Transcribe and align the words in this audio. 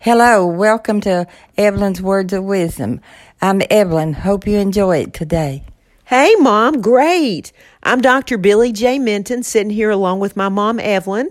Hello, 0.00 0.46
welcome 0.46 1.00
to 1.00 1.26
Evelyn's 1.56 2.00
Words 2.00 2.32
of 2.32 2.44
Wisdom. 2.44 3.00
I'm 3.42 3.60
Evelyn. 3.68 4.12
Hope 4.12 4.46
you 4.46 4.56
enjoy 4.56 4.98
it 4.98 5.12
today. 5.12 5.64
Hey, 6.04 6.36
Mom, 6.38 6.80
great. 6.80 7.50
I'm 7.82 8.00
Dr. 8.00 8.38
Billy 8.38 8.70
J. 8.70 9.00
Minton, 9.00 9.42
sitting 9.42 9.70
here 9.70 9.90
along 9.90 10.20
with 10.20 10.36
my 10.36 10.48
mom, 10.48 10.78
Evelyn. 10.78 11.30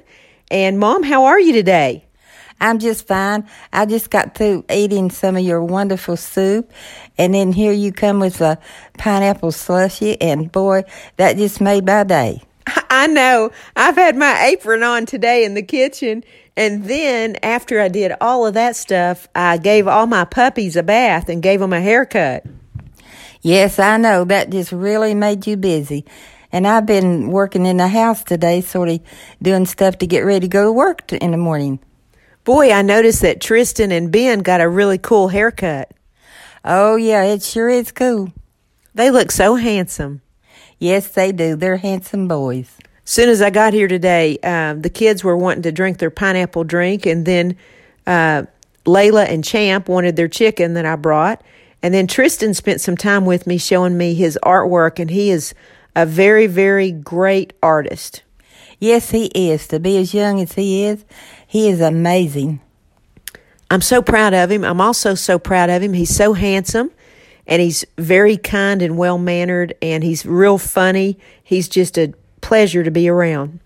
And, 0.52 0.80
Mom, 0.80 1.04
how 1.04 1.24
are 1.24 1.40
you 1.40 1.54
today? 1.54 2.04
I'm 2.60 2.78
just 2.80 3.08
fine. 3.08 3.48
I 3.72 3.86
just 3.86 4.10
got 4.10 4.36
through 4.36 4.66
eating 4.70 5.12
some 5.12 5.38
of 5.38 5.46
your 5.46 5.64
wonderful 5.64 6.18
soup, 6.18 6.70
and 7.18 7.34
then 7.34 7.54
here 7.54 7.72
you 7.72 7.94
come 7.94 8.20
with 8.20 8.42
a 8.42 8.60
pineapple 8.98 9.54
slushy, 9.54 10.20
and 10.20 10.52
boy, 10.52 10.84
that 11.16 11.38
just 11.38 11.62
made 11.62 11.86
my 11.86 12.04
day. 12.04 12.44
I 12.90 13.08
know. 13.08 13.52
I've 13.78 13.96
had 13.96 14.18
my 14.18 14.48
apron 14.48 14.84
on 14.84 15.06
today 15.06 15.46
in 15.46 15.54
the 15.54 15.64
kitchen, 15.64 16.26
and 16.58 16.86
then 16.86 17.38
after 17.44 17.80
I 17.80 17.88
did 17.88 18.14
all 18.20 18.48
of 18.48 18.56
that 18.56 18.76
stuff, 18.76 19.28
I 19.36 19.58
gave 19.58 19.88
all 19.88 20.08
my 20.08 20.26
puppies 20.26 20.76
a 20.76 20.82
bath 20.82 21.30
and 21.30 21.44
gave 21.44 21.60
them 21.60 21.72
a 21.72 21.80
haircut. 21.80 22.44
Yes, 23.44 23.78
I 23.78 23.98
know. 23.98 24.24
That 24.24 24.50
just 24.50 24.72
really 24.72 25.14
made 25.14 25.46
you 25.46 25.56
busy. 25.56 26.04
And 26.52 26.66
I've 26.66 26.88
been 26.88 27.30
working 27.30 27.68
in 27.68 27.78
the 27.78 27.88
house 27.88 28.24
today, 28.24 28.62
sort 28.62 28.90
of 28.90 29.02
doing 29.40 29.68
stuff 29.68 30.00
to 30.00 30.08
get 30.08 30.22
ready 30.22 30.42
to 30.42 30.48
go 30.48 30.64
to 30.64 30.72
work 30.72 31.14
in 31.14 31.30
the 31.30 31.38
morning. 31.38 31.80
Boy, 32.44 32.72
I 32.72 32.82
noticed 32.82 33.22
that 33.22 33.40
Tristan 33.40 33.92
and 33.92 34.12
Ben 34.12 34.40
got 34.40 34.60
a 34.60 34.68
really 34.68 34.98
cool 34.98 35.28
haircut. 35.28 35.92
Oh, 36.66 36.96
yeah, 36.96 37.22
it 37.24 37.44
sure 37.44 37.70
is 37.70 37.92
cool. 37.92 38.34
They 38.96 39.12
look 39.12 39.30
so 39.30 39.56
handsome. 39.56 40.22
Yes, 40.80 41.08
they 41.10 41.32
do. 41.32 41.56
They're 41.56 41.78
handsome 41.78 42.28
boys 42.28 42.78
soon 43.08 43.30
as 43.30 43.42
I 43.42 43.50
got 43.50 43.74
here 43.74 43.88
today, 43.88 44.38
um, 44.40 44.82
the 44.82 44.90
kids 44.90 45.24
were 45.24 45.38
wanting 45.38 45.64
to 45.64 45.72
drink 45.72 45.98
their 45.98 46.12
pineapple 46.12 46.66
drink, 46.66 47.06
and 47.06 47.26
then 47.26 47.56
uh, 48.06 48.44
Layla 48.86 49.28
and 49.28 49.44
Champ 49.44 49.88
wanted 49.88 50.16
their 50.16 50.28
chicken 50.28 50.74
that 50.74 50.86
I 50.86 50.98
brought. 50.98 51.42
And 51.82 51.94
then 51.94 52.06
Tristan 52.08 52.54
spent 52.54 52.82
some 52.82 52.98
time 52.98 53.26
with 53.26 53.48
me 53.48 53.58
showing 53.58 53.98
me 53.98 54.14
his 54.14 54.38
artwork, 54.44 55.00
and 55.00 55.10
he 55.10 55.30
is 55.30 55.54
a 55.96 56.06
very, 56.06 56.48
very 56.48 56.92
great 56.92 57.54
artist. 57.64 58.24
Yes, 58.78 59.12
he 59.12 59.28
is. 59.28 59.68
To 59.70 59.80
be 59.80 59.98
as 59.98 60.14
young 60.14 60.42
as 60.42 60.54
he 60.54 60.84
is, 60.84 61.06
he 61.48 61.70
is 61.70 61.80
amazing. 61.80 62.60
I'm 63.72 63.82
so 63.82 64.02
proud 64.02 64.34
of 64.34 64.52
him. 64.52 64.64
I'm 64.64 64.82
also 64.82 65.16
so 65.16 65.40
proud 65.40 65.70
of 65.70 65.82
him. 65.82 65.94
He's 65.94 66.16
so 66.16 66.34
handsome 66.34 66.92
and 67.48 67.62
he's 67.62 67.86
very 67.98 68.38
kind 68.38 68.82
and 68.82 68.98
well 68.98 69.18
mannered 69.18 69.74
and 69.82 70.04
he's 70.04 70.26
real 70.26 70.58
funny. 70.58 71.18
He's 71.44 71.68
just 71.68 71.98
a 71.98 72.14
pleasure 72.48 72.82
to 72.82 72.90
be 72.90 73.10
around. 73.10 73.60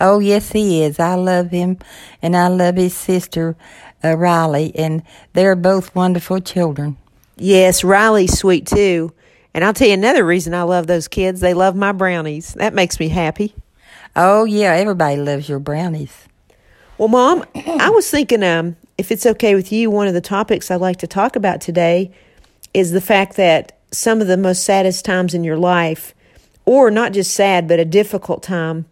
Oh, 0.00 0.18
yes, 0.18 0.50
he 0.50 0.82
is. 0.82 0.98
I 0.98 1.14
love 1.14 1.52
him, 1.52 1.78
and 2.20 2.36
I 2.36 2.48
love 2.48 2.74
his 2.74 2.92
sister, 2.92 3.56
uh, 4.04 4.16
Riley, 4.16 4.72
and 4.74 5.04
they're 5.32 5.54
both 5.54 5.94
wonderful 5.94 6.40
children. 6.40 6.96
Yes, 7.36 7.84
Riley's 7.84 8.36
sweet 8.36 8.66
too. 8.66 9.12
And 9.54 9.64
I'll 9.64 9.72
tell 9.72 9.86
you 9.86 9.94
another 9.94 10.24
reason 10.26 10.54
I 10.54 10.62
love 10.62 10.88
those 10.88 11.06
kids. 11.06 11.40
They 11.40 11.54
love 11.54 11.76
my 11.76 11.92
brownies. 11.92 12.54
That 12.54 12.74
makes 12.74 12.98
me 12.98 13.08
happy. 13.08 13.54
Oh, 14.16 14.44
yeah, 14.44 14.72
everybody 14.72 15.16
loves 15.16 15.48
your 15.48 15.60
brownies. 15.60 16.26
Well, 16.98 17.08
Mom, 17.08 17.44
I 17.54 17.90
was 17.90 18.10
thinking 18.10 18.42
um, 18.42 18.76
if 18.98 19.12
it's 19.12 19.24
okay 19.24 19.54
with 19.54 19.70
you, 19.70 19.88
one 19.88 20.08
of 20.08 20.14
the 20.14 20.20
topics 20.20 20.68
I'd 20.68 20.80
like 20.80 20.98
to 20.98 21.06
talk 21.06 21.36
about 21.36 21.60
today 21.60 22.10
is 22.74 22.90
the 22.90 23.00
fact 23.00 23.36
that 23.36 23.78
some 23.92 24.20
of 24.20 24.26
the 24.26 24.36
most 24.36 24.64
saddest 24.64 25.04
times 25.04 25.32
in 25.32 25.44
your 25.44 25.56
life 25.56 26.12
or 26.66 26.90
not 26.90 27.12
just 27.12 27.32
sad, 27.32 27.66
but 27.66 27.80
a 27.80 27.84
difficult 27.84 28.42
time 28.42 28.84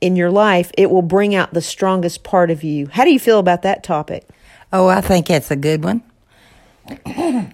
in 0.00 0.16
your 0.16 0.30
life, 0.30 0.72
it 0.76 0.90
will 0.90 1.02
bring 1.02 1.34
out 1.34 1.52
the 1.52 1.60
strongest 1.60 2.24
part 2.24 2.50
of 2.50 2.64
you. 2.64 2.88
How 2.88 3.04
do 3.04 3.12
you 3.12 3.20
feel 3.20 3.38
about 3.38 3.62
that 3.62 3.84
topic? 3.84 4.26
Oh, 4.72 4.88
I 4.88 5.00
think 5.00 5.26
that's 5.26 5.50
a 5.50 5.56
good 5.56 5.84
one. 5.84 6.02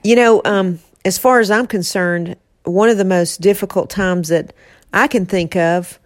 you 0.03 0.17
know, 0.17 0.41
um, 0.45 0.78
as 1.05 1.19
far 1.19 1.41
as 1.41 1.50
I'm 1.50 1.67
concerned, 1.67 2.36
one 2.64 2.89
of 2.89 2.98
the 2.98 3.05
most 3.05 3.41
difficult 3.41 3.91
times 3.91 4.28
that 4.28 4.53
I 4.92 5.08
can 5.08 5.27
think 5.27 5.57
of 5.57 5.98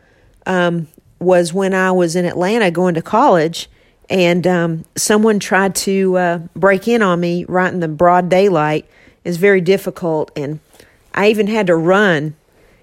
um, 0.46 0.88
was 1.18 1.52
when 1.52 1.74
I 1.74 1.92
was 1.92 2.16
in 2.16 2.24
Atlanta 2.24 2.70
going 2.70 2.94
to 2.94 3.02
college, 3.02 3.68
and 4.08 4.46
um, 4.46 4.84
someone 4.96 5.38
tried 5.38 5.74
to 5.76 6.16
uh, 6.16 6.38
break 6.56 6.88
in 6.88 7.02
on 7.02 7.20
me 7.20 7.44
right 7.44 7.72
in 7.72 7.80
the 7.80 7.88
broad 7.88 8.28
daylight. 8.28 8.88
It's 9.24 9.36
very 9.36 9.60
difficult, 9.60 10.30
and 10.36 10.60
I 11.14 11.28
even 11.28 11.46
had 11.46 11.66
to 11.66 11.76
run 11.76 12.34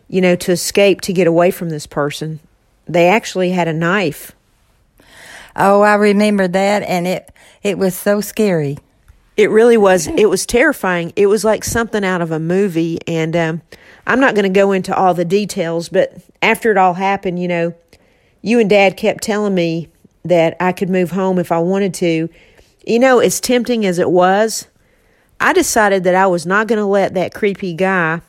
you 0.08 0.22
know, 0.22 0.36
to 0.36 0.52
escape 0.52 1.02
to 1.02 1.14
get 1.14 1.28
away 1.28 1.52
from 1.52 1.70
this 1.70 1.88
person. 1.88 2.40
They 2.88 3.08
actually 3.08 3.52
had 3.52 3.68
a 3.68 3.74
knife. 3.74 4.34
Oh, 5.56 5.82
I 5.82 5.96
remember 5.96 6.48
that, 6.48 6.84
and 6.84 7.08
it 7.08 7.32
it 7.64 7.78
was 7.78 7.96
so 7.96 8.22
scary. 8.22 8.78
It 9.36 9.50
really 9.50 9.78
was. 9.78 10.08
It 10.08 10.30
was 10.30 10.46
terrifying. 10.46 11.14
It 11.16 11.28
was 11.28 11.44
like 11.44 11.64
something 11.64 12.04
out 12.04 12.22
of 12.22 12.32
a 12.32 12.40
movie, 12.40 13.00
and 13.08 13.36
um, 13.36 13.62
I'm 14.06 14.20
not 14.20 14.36
going 14.36 14.52
to 14.52 14.60
go 14.60 14.72
into 14.72 14.96
all 14.96 15.14
the 15.14 15.26
details. 15.26 15.90
But 15.90 16.14
after 16.42 16.72
it 16.72 16.78
all 16.78 16.94
happened, 16.94 17.40
you 17.40 17.48
know, 17.48 17.74
you 18.42 18.60
and 18.60 18.70
Dad 18.70 18.98
kept 18.98 19.24
telling 19.24 19.56
me 19.56 19.90
that 20.24 20.56
I 20.60 20.72
could 20.72 20.90
move 20.90 21.12
home 21.12 21.40
if 21.40 21.52
I 21.52 21.60
wanted 21.60 21.94
to. 21.96 22.30
You 22.86 23.00
know, 23.00 23.20
as 23.20 23.40
tempting 23.42 23.86
as 23.86 24.00
it 24.00 24.10
was, 24.10 24.68
I 25.40 25.54
decided 25.54 26.04
that 26.06 26.16
I 26.16 26.28
was 26.28 26.46
not 26.46 26.68
going 26.68 26.80
to 26.80 26.86
let 26.86 27.14
that 27.16 27.34
creepy 27.34 27.74
guy 27.74 28.22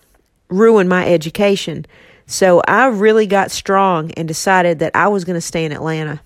ruin 0.49 0.89
my 0.89 1.09
education. 1.09 1.87
So 2.27 2.61
I 2.67 2.87
really 2.87 3.27
got 3.27 3.51
strong 3.51 4.11
and 4.13 4.29
decided 4.29 4.81
that 4.81 4.95
I 4.95 5.09
was 5.09 5.25
going 5.25 5.35
to 5.35 5.41
stay 5.41 5.65
in 5.65 5.73
Atlanta. 5.73 6.21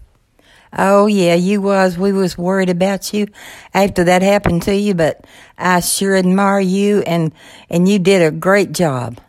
Oh 0.76 1.06
yeah, 1.06 1.34
you 1.34 1.60
was. 1.60 1.98
We 1.98 2.12
was 2.12 2.38
worried 2.38 2.70
about 2.70 3.12
you 3.12 3.26
after 3.74 4.04
that 4.04 4.22
happened 4.22 4.62
to 4.62 4.74
you, 4.74 4.94
but 4.94 5.26
I 5.58 5.80
sure 5.80 6.16
admire 6.16 6.60
you 6.60 7.02
and 7.02 7.32
and 7.68 7.88
you 7.88 7.98
did 7.98 8.22
a 8.22 8.30
great 8.30 8.72
job. 8.72 9.20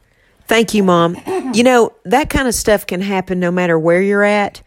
Thank 0.48 0.74
you, 0.74 0.84
mom. 0.84 1.18
You 1.54 1.64
know, 1.64 1.94
that 2.06 2.30
kind 2.30 2.48
of 2.48 2.56
stuff 2.56 2.88
can 2.88 3.02
happen 3.02 3.40
no 3.40 3.52
matter 3.52 3.78
where 3.78 4.02
you're 4.02 4.24
at. 4.24 4.62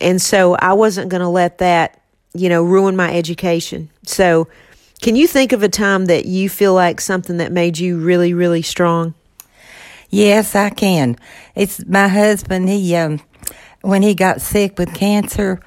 And 0.00 0.20
so 0.20 0.54
I 0.54 0.72
wasn't 0.72 1.08
going 1.08 1.20
to 1.20 1.28
let 1.28 1.58
that, 1.58 2.00
you 2.32 2.48
know, 2.48 2.62
ruin 2.62 2.96
my 2.96 3.14
education. 3.14 3.90
So, 4.04 4.48
can 5.02 5.16
you 5.16 5.26
think 5.26 5.52
of 5.52 5.62
a 5.62 5.68
time 5.68 6.06
that 6.06 6.26
you 6.26 6.48
feel 6.48 6.74
like 6.74 7.00
something 7.00 7.38
that 7.38 7.52
made 7.52 7.78
you 7.78 7.98
really 7.98 8.34
really 8.34 8.62
strong? 8.62 9.14
Yes, 10.14 10.54
I 10.54 10.70
can. 10.70 11.16
It's 11.56 11.84
my 11.86 12.06
husband. 12.06 12.68
He, 12.68 12.94
um, 12.94 13.20
when 13.80 14.02
he 14.02 14.14
got 14.14 14.40
sick 14.40 14.78
with 14.78 14.94
cancer, 14.94 15.58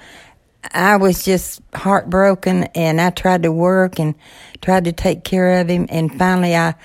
I 0.73 0.95
was 0.95 1.25
just 1.25 1.61
heartbroken 1.75 2.63
and 2.73 3.01
I 3.01 3.09
tried 3.09 3.43
to 3.43 3.51
work 3.51 3.99
and 3.99 4.15
tried 4.61 4.85
to 4.85 4.93
take 4.93 5.25
care 5.25 5.59
of 5.59 5.67
him. 5.67 5.85
And 5.89 6.17
finally, 6.17 6.55
I, 6.55 6.75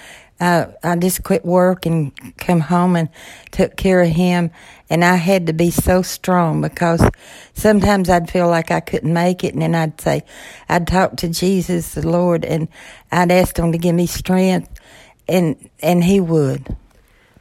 uh, 0.41 0.73
I 0.83 0.97
just 0.97 1.23
quit 1.23 1.45
work 1.45 1.87
and 1.87 2.11
come 2.37 2.59
home 2.59 2.97
and 2.97 3.09
took 3.53 3.77
care 3.77 4.03
of 4.03 4.09
him. 4.09 4.51
And 4.91 5.05
I 5.05 5.15
had 5.15 5.47
to 5.47 5.53
be 5.53 5.71
so 5.71 6.03
strong 6.03 6.63
because 6.63 7.09
sometimes 7.55 8.11
I'd 8.11 8.29
feel 8.29 8.49
like 8.49 8.73
I 8.73 8.81
couldn't 8.81 9.13
make 9.13 9.45
it. 9.45 9.55
And 9.55 9.63
then 9.63 9.77
I'd 9.77 10.01
say, 10.01 10.25
I'd 10.69 10.89
talk 10.89 11.17
to 11.19 11.29
Jesus, 11.29 11.95
the 11.95 12.09
Lord, 12.09 12.45
and 12.45 12.67
I'd 13.13 13.31
ask 13.31 13.57
him 13.57 13.71
to 13.71 13.79
give 13.79 13.95
me 13.95 14.07
strength 14.07 14.81
and, 15.29 15.71
and 15.81 16.03
he 16.03 16.19
would. 16.19 16.77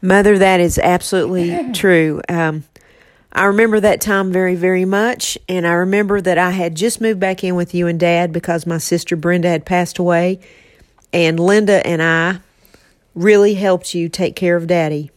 Mother, 0.02 0.38
that 0.40 0.60
is 0.60 0.80
absolutely 0.80 1.72
true. 1.74 2.22
Um, 2.28 2.64
I 3.32 3.46
remember 3.46 3.80
that 3.80 4.02
time 4.02 4.32
very, 4.32 4.56
very 4.56 4.86
much. 4.86 5.38
And 5.48 5.66
I 5.66 5.74
remember 5.74 6.20
that 6.22 6.38
I 6.38 6.52
had 6.52 6.76
just 6.76 7.00
moved 7.00 7.20
back 7.20 7.44
in 7.44 7.56
with 7.56 7.74
you 7.74 7.88
and 7.88 8.00
Dad 8.00 8.34
because 8.34 8.66
my 8.66 8.78
sister 8.78 9.16
Brenda 9.16 9.50
had 9.50 9.66
passed 9.66 10.00
away. 10.00 10.40
And 11.14 11.40
Linda 11.40 11.86
and 11.86 12.02
I 12.02 12.40
really 13.16 13.54
helped 13.54 13.94
you 13.94 14.10
take 14.10 14.36
care 14.36 14.56
of 14.56 14.68
Daddy. 14.68 15.12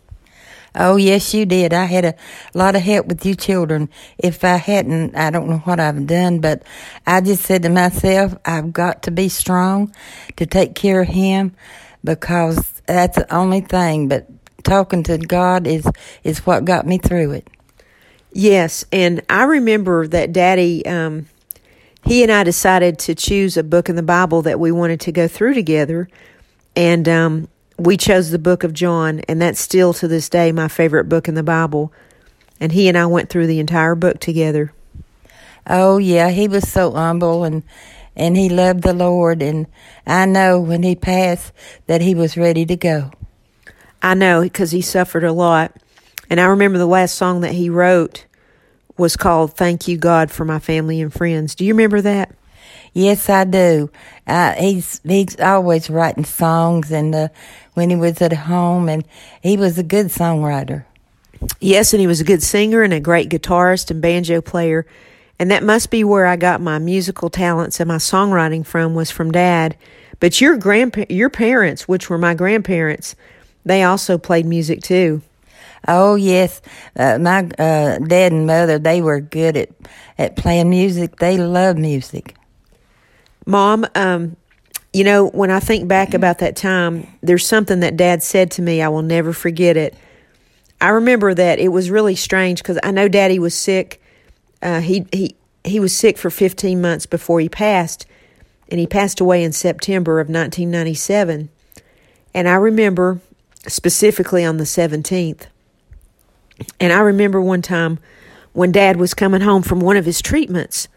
Oh, 0.77 0.97
yes, 0.97 1.33
you 1.33 1.47
did. 1.47 1.73
I 1.73 1.85
had 1.85 2.05
a 2.05 2.15
lot 2.53 2.75
of 2.75 2.83
help 2.83 3.07
with 3.07 3.25
you 3.25 3.37
children. 3.37 3.89
If 4.19 4.43
I 4.43 4.57
hadn't, 4.57 5.15
I 5.15 5.31
don't 5.31 5.49
know 5.49 5.59
what 5.59 5.79
I've 5.79 6.05
done, 6.07 6.41
but 6.41 6.65
I 7.07 7.21
just 7.21 7.45
said 7.45 7.63
to 7.63 7.69
myself, 7.69 8.35
I've 8.45 8.73
got 8.73 9.05
to 9.05 9.13
be 9.13 9.29
strong 9.29 9.95
to 10.37 10.47
take 10.47 10.75
care 10.75 11.03
of 11.03 11.09
him 11.09 11.55
because 12.03 12.83
that's 12.87 13.17
the 13.17 13.33
only 13.33 13.61
thing. 13.61 14.09
But 14.09 14.29
talking 14.65 15.03
to 15.05 15.19
God 15.19 15.67
is 15.67 15.87
is 16.23 16.47
what 16.47 16.65
got 16.65 16.87
me 16.87 16.99
through 16.99 17.33
it. 17.33 17.49
Yes, 18.33 18.85
and 18.91 19.23
I 19.31 19.45
remember 19.45 20.09
that 20.09 20.33
Daddy, 20.33 20.85
um, 20.87 21.29
he 22.05 22.25
and 22.25 22.33
I 22.33 22.43
decided 22.43 22.99
to 23.01 23.15
choose 23.15 23.57
a 23.57 23.63
book 23.63 23.89
in 23.89 23.95
the 23.95 24.03
Bible 24.03 24.43
that 24.43 24.59
we 24.59 24.73
wanted 24.73 25.01
to 25.03 25.13
go 25.13 25.29
through 25.29 25.55
together, 25.55 26.09
and 26.75 27.09
um, 27.09 27.49
we 27.79 27.97
chose 27.97 28.31
the 28.31 28.39
book 28.39 28.65
of 28.65 28.73
John, 28.73 29.21
and 29.29 29.41
that's 29.41 29.61
still 29.61 29.93
to 29.95 30.09
this 30.09 30.29
day 30.29 30.51
my 30.51 30.69
favorite 30.69 31.09
book 31.09 31.29
in 31.29 31.35
the 31.35 31.43
Bible. 31.43 31.93
And 32.61 32.73
he 32.73 32.89
and 32.89 32.97
I 32.97 33.07
went 33.07 33.31
through 33.31 33.49
the 33.49 33.59
entire 33.59 33.95
book 33.95 34.21
together. 34.21 34.73
Oh 35.67 35.99
yeah, 35.99 36.31
he 36.31 36.49
was 36.49 36.71
so 36.71 36.93
humble 36.93 37.45
and 37.45 37.63
and 38.17 38.37
he 38.37 38.49
loved 38.49 38.83
the 38.83 38.95
Lord, 38.95 39.43
and 39.43 39.67
I 40.07 40.27
know 40.27 40.61
when 40.61 40.83
he 40.85 40.95
passed 40.95 41.53
that 41.87 42.01
he 42.01 42.15
was 42.15 42.37
ready 42.37 42.65
to 42.67 42.77
go. 42.77 43.11
I 44.05 44.13
know 44.13 44.43
because 44.43 44.71
he 44.71 44.83
suffered 44.83 45.25
a 45.25 45.33
lot. 45.33 45.75
And 46.29 46.39
I 46.39 46.45
remember 46.45 46.77
the 46.77 46.87
last 46.87 47.15
song 47.15 47.41
that 47.41 47.53
he 47.53 47.71
wrote 47.71 48.27
was 48.99 49.17
called 49.17 49.55
Thank 49.55 49.89
You 49.89 49.97
God 49.97 50.31
for 50.31 50.45
My 50.45 50.59
Family 50.59 51.01
and 51.01 51.13
Friends. 51.13 51.55
Do 51.55 51.65
you 51.65 51.73
remember 51.73 52.03
that? 52.03 52.35
Yes, 52.93 53.31
I 53.31 53.45
do. 53.45 53.91
Uh, 54.27 54.53
he's 54.53 55.01
he's 55.05 55.41
always 55.41 55.89
writing 55.89 56.25
songs, 56.27 56.93
and 56.93 57.15
uh, 57.15 57.29
when 57.73 57.89
he 57.89 57.97
was 57.97 58.21
at 58.21 58.33
home, 58.33 58.89
and 58.91 59.05
he 59.43 59.57
was 59.57 59.79
a 59.79 59.83
good 59.83 60.07
songwriter. 60.07 60.85
Yes, 61.59 61.95
and 61.95 62.01
he 62.01 62.07
was 62.07 62.21
a 62.21 62.25
good 62.25 62.43
singer 62.43 62.83
and 62.83 62.93
a 62.93 63.01
great 63.01 63.31
guitarist 63.31 63.91
and 63.91 64.03
banjo 64.03 64.43
player. 64.43 64.87
And 65.39 65.51
that 65.51 65.65
must 65.65 65.91
be 65.91 66.05
where 66.05 66.27
I 66.27 66.37
got 66.37 66.61
my 66.61 66.79
musical 66.79 67.31
talents 67.31 67.81
and 67.81 67.89
my 67.89 67.97
songwriting 67.97 68.65
from 68.67 68.95
was 68.95 69.11
from 69.11 69.33
dad. 69.33 69.77
But 70.21 70.41
your 70.41 70.57
grandpa- 70.57 71.07
your 71.09 71.31
parents, 71.31 71.89
which 71.89 72.09
were 72.09 72.19
my 72.19 72.35
grandparents, 72.35 73.17
they 73.65 73.83
also 73.83 74.19
played 74.19 74.47
music 74.47 74.83
too. 74.83 75.23
Oh 75.87 76.15
yes, 76.15 76.63
uh, 76.97 77.19
my 77.19 77.41
uh, 77.59 77.99
dad 77.99 78.33
and 78.33 78.47
mother 78.47 78.79
they 78.79 79.03
were 79.03 79.21
good 79.21 79.57
at 79.57 79.71
at 80.19 80.37
playing 80.37 80.71
music. 80.71 81.17
They 81.17 81.37
loved 81.37 81.79
music. 81.79 82.35
Mom, 83.47 83.87
um, 83.95 84.37
you 84.93 85.05
know 85.05 85.29
when 85.29 85.51
I 85.51 85.61
think 85.61 85.87
back 85.87 86.15
about 86.15 86.39
that 86.39 86.57
time, 86.57 87.07
there's 87.23 87.47
something 87.47 87.81
that 87.81 87.97
Dad 87.97 88.23
said 88.23 88.51
to 88.53 88.63
me. 88.63 88.81
I 88.81 88.89
will 88.89 89.03
never 89.03 89.33
forget 89.33 89.77
it. 89.77 89.95
I 90.81 90.91
remember 90.91 91.35
that 91.35 91.59
it 91.59 91.69
was 91.69 91.91
really 91.91 92.17
strange 92.17 92.63
because 92.63 92.79
I 92.83 92.91
know 92.91 93.09
Daddy 93.09 93.39
was 93.39 93.55
sick. 93.55 94.01
Uh, 94.63 94.81
he 94.81 95.07
he 95.13 95.37
he 95.65 95.81
was 95.81 95.97
sick 95.97 96.19
for 96.19 96.31
15 96.31 96.81
months 96.81 97.07
before 97.07 97.41
he 97.41 97.49
passed, 97.49 98.07
and 98.71 98.81
he 98.81 98.87
passed 98.87 99.21
away 99.21 99.43
in 99.45 99.53
September 99.53 100.21
of 100.21 100.29
1997. 100.29 101.51
And 102.35 102.49
I 102.49 102.55
remember 102.55 103.21
specifically 103.67 104.45
on 104.45 104.57
the 104.57 104.65
17th. 104.65 105.47
And 106.81 106.93
I 106.93 107.01
remember 107.01 107.41
one 107.41 107.63
time 107.63 107.99
when 108.53 108.73
Dad 108.73 108.97
was 108.97 109.15
coming 109.15 109.41
home 109.41 109.63
from 109.63 109.81
one 109.81 109.97
of 109.97 110.05
his 110.05 110.23
treatments. 110.23 110.89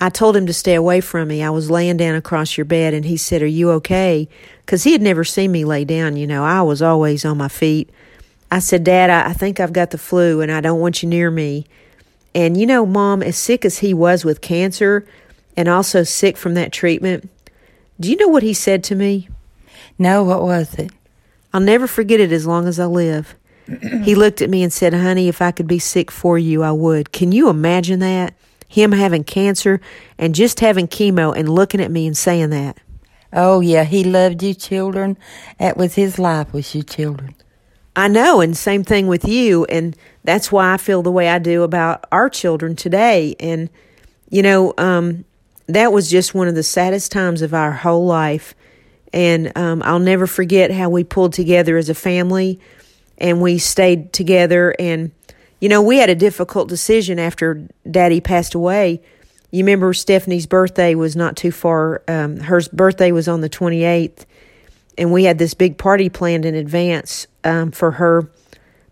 I 0.00 0.10
told 0.10 0.36
him 0.36 0.46
to 0.46 0.52
stay 0.52 0.74
away 0.74 1.00
from 1.00 1.28
me. 1.28 1.42
I 1.42 1.50
was 1.50 1.70
laying 1.70 1.96
down 1.96 2.14
across 2.14 2.58
your 2.58 2.64
bed, 2.64 2.94
and 2.94 3.04
he 3.04 3.16
said, 3.16 3.42
Are 3.42 3.46
you 3.46 3.70
okay? 3.72 4.28
Because 4.60 4.84
he 4.84 4.92
had 4.92 5.00
never 5.00 5.24
seen 5.24 5.52
me 5.52 5.64
lay 5.64 5.84
down. 5.84 6.16
You 6.16 6.26
know, 6.26 6.44
I 6.44 6.62
was 6.62 6.82
always 6.82 7.24
on 7.24 7.38
my 7.38 7.48
feet. 7.48 7.88
I 8.50 8.58
said, 8.58 8.84
Dad, 8.84 9.08
I, 9.08 9.30
I 9.30 9.32
think 9.32 9.60
I've 9.60 9.72
got 9.72 9.90
the 9.90 9.98
flu, 9.98 10.40
and 10.40 10.52
I 10.52 10.60
don't 10.60 10.80
want 10.80 11.02
you 11.02 11.08
near 11.08 11.30
me. 11.30 11.66
And 12.34 12.58
you 12.58 12.66
know, 12.66 12.84
Mom, 12.84 13.22
as 13.22 13.36
sick 13.36 13.64
as 13.64 13.78
he 13.78 13.94
was 13.94 14.24
with 14.24 14.40
cancer 14.40 15.06
and 15.56 15.68
also 15.68 16.02
sick 16.02 16.36
from 16.36 16.54
that 16.54 16.72
treatment, 16.72 17.30
do 18.00 18.10
you 18.10 18.16
know 18.16 18.28
what 18.28 18.42
he 18.42 18.52
said 18.52 18.82
to 18.84 18.96
me? 18.96 19.28
No, 19.98 20.24
what 20.24 20.42
was 20.42 20.74
it? 20.74 20.90
I'll 21.54 21.60
never 21.60 21.86
forget 21.86 22.18
it 22.18 22.32
as 22.32 22.46
long 22.46 22.66
as 22.66 22.80
I 22.80 22.86
live. 22.86 23.36
he 24.02 24.16
looked 24.16 24.42
at 24.42 24.50
me 24.50 24.64
and 24.64 24.72
said, 24.72 24.92
Honey, 24.92 25.28
if 25.28 25.40
I 25.40 25.52
could 25.52 25.68
be 25.68 25.78
sick 25.78 26.10
for 26.10 26.36
you, 26.36 26.64
I 26.64 26.72
would. 26.72 27.12
Can 27.12 27.30
you 27.30 27.48
imagine 27.48 28.00
that? 28.00 28.34
Him 28.66 28.90
having 28.90 29.22
cancer 29.22 29.80
and 30.18 30.34
just 30.34 30.58
having 30.58 30.88
chemo 30.88 31.34
and 31.34 31.48
looking 31.48 31.80
at 31.80 31.92
me 31.92 32.08
and 32.08 32.16
saying 32.16 32.50
that. 32.50 32.78
Oh, 33.32 33.60
yeah, 33.60 33.84
he 33.84 34.02
loved 34.02 34.42
you 34.42 34.52
children. 34.52 35.16
That 35.60 35.76
was 35.76 35.94
his 35.94 36.18
life, 36.18 36.52
was 36.52 36.74
you 36.74 36.82
children. 36.82 37.36
I 37.94 38.08
know, 38.08 38.40
and 38.40 38.56
same 38.56 38.82
thing 38.82 39.06
with 39.06 39.24
you. 39.24 39.64
And 39.66 39.96
that's 40.24 40.50
why 40.50 40.74
I 40.74 40.76
feel 40.76 41.02
the 41.02 41.12
way 41.12 41.28
I 41.28 41.38
do 41.38 41.62
about 41.62 42.04
our 42.10 42.28
children 42.28 42.74
today. 42.74 43.36
And, 43.38 43.70
you 44.28 44.42
know, 44.42 44.74
um, 44.76 45.24
that 45.68 45.92
was 45.92 46.10
just 46.10 46.34
one 46.34 46.48
of 46.48 46.56
the 46.56 46.64
saddest 46.64 47.12
times 47.12 47.42
of 47.42 47.54
our 47.54 47.70
whole 47.70 48.04
life. 48.04 48.56
And 49.14 49.56
um, 49.56 49.80
I'll 49.84 50.00
never 50.00 50.26
forget 50.26 50.72
how 50.72 50.90
we 50.90 51.04
pulled 51.04 51.34
together 51.34 51.76
as 51.76 51.88
a 51.88 51.94
family 51.94 52.58
and 53.16 53.40
we 53.40 53.58
stayed 53.58 54.12
together. 54.12 54.74
And, 54.76 55.12
you 55.60 55.68
know, 55.68 55.80
we 55.82 55.98
had 55.98 56.10
a 56.10 56.16
difficult 56.16 56.68
decision 56.68 57.20
after 57.20 57.68
Daddy 57.88 58.20
passed 58.20 58.56
away. 58.56 59.00
You 59.52 59.62
remember 59.62 59.94
Stephanie's 59.94 60.46
birthday 60.46 60.96
was 60.96 61.14
not 61.14 61.36
too 61.36 61.52
far, 61.52 62.02
um, 62.08 62.38
her 62.38 62.60
birthday 62.72 63.12
was 63.12 63.28
on 63.28 63.40
the 63.40 63.48
28th. 63.48 64.24
And 64.98 65.12
we 65.12 65.22
had 65.22 65.38
this 65.38 65.54
big 65.54 65.78
party 65.78 66.08
planned 66.08 66.44
in 66.44 66.56
advance 66.56 67.28
um, 67.44 67.70
for 67.70 67.92
her 67.92 68.28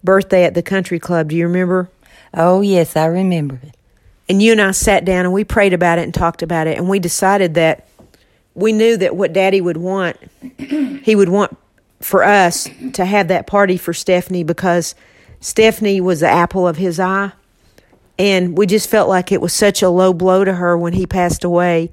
birthday 0.05 0.45
at 0.45 0.55
the 0.55 0.63
country 0.63 1.01
club. 1.01 1.31
Do 1.31 1.37
you 1.37 1.49
remember? 1.49 1.91
Oh, 2.33 2.61
yes, 2.61 2.97
I 2.97 3.07
remember 3.07 3.59
it. 3.61 3.77
And 4.29 4.41
you 4.41 4.53
and 4.53 4.61
I 4.61 4.71
sat 4.71 5.05
down 5.05 5.25
and 5.25 5.35
we 5.35 5.43
prayed 5.43 5.73
about 5.73 5.99
it 5.99 6.03
and 6.03 6.15
talked 6.15 6.43
about 6.43 6.69
it. 6.69 6.79
And 6.79 6.89
we 6.89 7.01
decided 7.01 7.55
that 7.55 7.89
we 8.55 8.73
knew 8.73 8.97
that 8.97 9.17
what 9.17 9.33
Daddy 9.33 9.61
would 9.61 9.77
want, 9.77 10.17
he 10.59 11.15
would 11.15 11.29
want 11.29 11.57
for 12.01 12.25
us 12.25 12.69
to 12.95 13.05
have 13.05 13.29
that 13.29 13.47
party 13.47 13.77
for 13.77 13.93
Stephanie 13.93 14.45
because 14.45 14.95
Stephanie 15.41 16.01
was 16.01 16.21
the 16.21 16.29
apple 16.29 16.67
of 16.67 16.77
his 16.77 17.01
eye. 17.01 17.33
And 18.19 18.57
we 18.57 18.67
just 18.67 18.89
felt 18.89 19.09
like 19.09 19.33
it 19.33 19.41
was 19.41 19.53
such 19.53 19.83
a 19.83 19.89
low 19.89 20.13
blow 20.13 20.45
to 20.45 20.53
her 20.55 20.77
when 20.77 20.93
he 20.93 21.07
passed 21.07 21.45
away. 21.45 21.93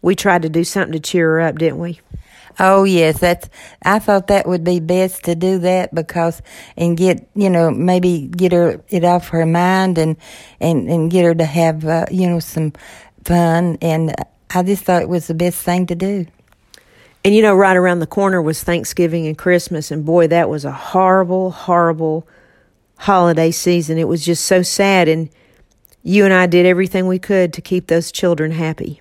We 0.00 0.14
tried 0.14 0.42
to 0.42 0.48
do 0.48 0.62
something 0.64 0.92
to 0.92 1.00
cheer 1.00 1.32
her 1.32 1.40
up, 1.40 1.58
didn't 1.58 1.78
we? 1.78 2.00
Oh 2.58 2.84
yes, 2.84 3.20
that's. 3.20 3.50
I 3.82 3.98
thought 3.98 4.28
that 4.28 4.48
would 4.48 4.64
be 4.64 4.80
best 4.80 5.24
to 5.24 5.34
do 5.34 5.58
that 5.58 5.94
because 5.94 6.40
and 6.76 6.96
get 6.96 7.28
you 7.34 7.50
know 7.50 7.70
maybe 7.70 8.28
get 8.28 8.52
her 8.52 8.82
it 8.88 9.04
off 9.04 9.28
her 9.28 9.44
mind 9.44 9.98
and 9.98 10.16
and 10.58 10.88
and 10.88 11.10
get 11.10 11.24
her 11.24 11.34
to 11.34 11.44
have 11.44 11.84
uh, 11.84 12.06
you 12.10 12.26
know 12.26 12.40
some 12.40 12.72
fun 13.24 13.76
and 13.82 14.14
I 14.50 14.62
just 14.62 14.84
thought 14.84 15.02
it 15.02 15.08
was 15.08 15.26
the 15.26 15.34
best 15.34 15.62
thing 15.62 15.86
to 15.86 15.94
do. 15.94 16.26
And 17.24 17.34
you 17.34 17.42
know, 17.42 17.54
right 17.54 17.76
around 17.76 17.98
the 17.98 18.06
corner 18.06 18.40
was 18.40 18.62
Thanksgiving 18.62 19.26
and 19.26 19.36
Christmas, 19.36 19.90
and 19.90 20.04
boy, 20.04 20.28
that 20.28 20.48
was 20.48 20.64
a 20.64 20.72
horrible, 20.72 21.50
horrible 21.50 22.26
holiday 22.98 23.50
season. 23.50 23.98
It 23.98 24.08
was 24.08 24.24
just 24.24 24.44
so 24.44 24.62
sad, 24.62 25.08
and 25.08 25.28
you 26.02 26.24
and 26.24 26.32
I 26.32 26.46
did 26.46 26.66
everything 26.66 27.06
we 27.08 27.18
could 27.18 27.52
to 27.54 27.60
keep 27.60 27.88
those 27.88 28.12
children 28.12 28.52
happy. 28.52 29.00